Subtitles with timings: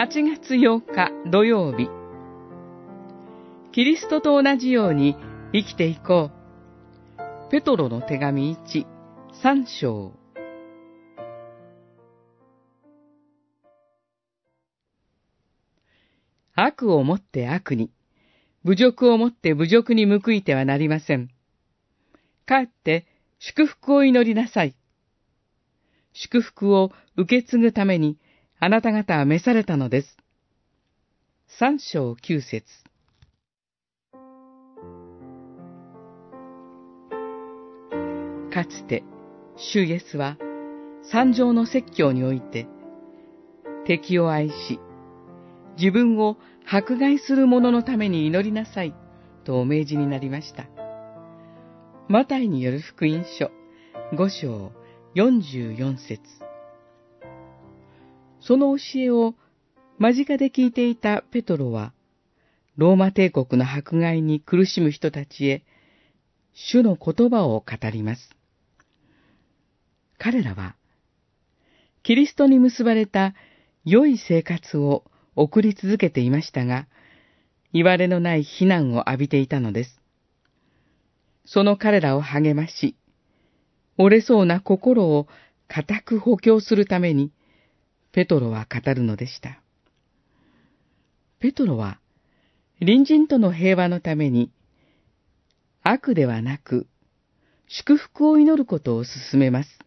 [0.00, 1.90] 8月8日土曜日。
[3.70, 5.14] キリストと同じように
[5.52, 6.30] 生きていこ
[7.18, 7.50] う。
[7.50, 8.86] ペトロの手紙1、
[9.42, 10.14] 3章。
[16.54, 17.90] 悪をもって悪に、
[18.64, 21.28] 侮辱をもって侮辱に報いてはなりません。
[22.46, 23.06] かえって
[23.38, 24.74] 祝福を祈りなさい。
[26.14, 28.16] 祝福を受け継ぐために
[28.62, 30.18] あなた方は召されたのです。
[31.58, 32.66] 三章九節
[38.52, 39.02] かつて、
[39.56, 40.36] 主イエスは、
[41.10, 42.66] 三条の説教において、
[43.86, 44.78] 敵を愛し、
[45.78, 46.36] 自分を
[46.70, 48.94] 迫害する者のために祈りなさい、
[49.44, 50.66] とお命じになりました。
[52.08, 53.50] マタイによる福音書、
[54.14, 54.72] 五章
[55.14, 56.20] 四十四節
[58.40, 59.34] その教えを
[59.98, 61.92] 間近で聞いていたペトロは、
[62.76, 65.64] ローマ帝国の迫害に苦しむ人たちへ、
[66.54, 68.30] 主の言葉を語ります。
[70.18, 70.74] 彼らは、
[72.02, 73.34] キリストに結ばれた
[73.84, 75.04] 良い生活を
[75.36, 76.86] 送り続けていましたが、
[77.72, 80.00] 言われのない非難を浴びていたのです。
[81.44, 82.96] その彼らを励まし、
[83.98, 85.28] 折れそうな心を
[85.68, 87.32] 固く補強するために、
[88.12, 89.60] ペトロは語るのでした。
[91.38, 92.00] ペトロは、
[92.80, 94.50] 隣人との平和のために、
[95.82, 96.86] 悪ではなく、
[97.68, 99.78] 祝福を祈ることを進めます。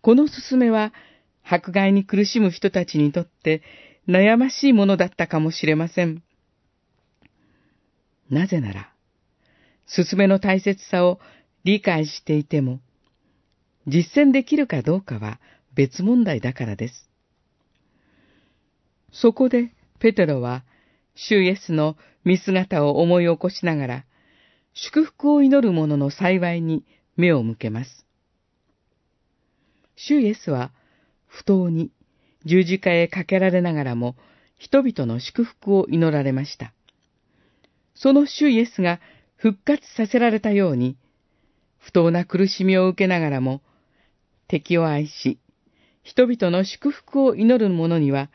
[0.00, 0.92] この進めは、
[1.44, 3.62] 迫害に苦しむ人たちにとって
[4.08, 6.22] 悩ましいものだったかもしれません。
[8.30, 8.92] なぜなら、
[9.86, 11.20] 進めの大切さを
[11.64, 12.80] 理解していても、
[13.86, 15.40] 実践できるかどうかは
[15.74, 17.11] 別問題だからです。
[19.12, 20.64] そこでペテロは、
[21.14, 24.04] 主イエスの見姿を思い起こしながら、
[24.74, 26.84] 祝福を祈る者の幸いに
[27.16, 28.06] 目を向けます。
[29.96, 30.72] 主イエスは、
[31.26, 31.90] 不当に
[32.44, 34.16] 十字架へかけられながらも、
[34.56, 36.72] 人々の祝福を祈られました。
[37.94, 39.00] その主イエスが
[39.36, 40.96] 復活させられたように、
[41.78, 43.60] 不当な苦しみを受けながらも、
[44.48, 45.38] 敵を愛し、
[46.02, 48.30] 人々の祝福を祈る者には、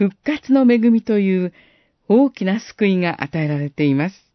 [0.00, 1.52] 復活の恵みという
[2.08, 4.29] 大きな救いが与えられています。